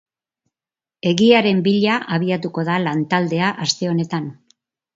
[1.09, 4.31] Egiaren bila abiatuko da lantaldea aste honetan.